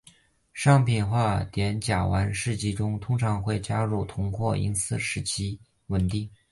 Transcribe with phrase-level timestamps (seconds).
[0.51, 6.27] 商品化的碘甲烷试剂中通常会加入铜或银丝使其稳定。